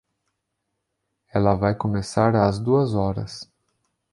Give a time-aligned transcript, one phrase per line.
[1.31, 3.47] Ela vai começar às duas horas.